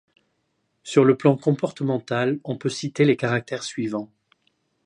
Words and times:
Sur 0.81 1.05
le 1.05 1.15
plan 1.15 1.37
comportemental, 1.37 2.39
on 2.43 2.57
peut 2.57 2.69
citer 2.69 3.05
les 3.05 3.15
caractères 3.15 3.61
suivants. 3.61 4.09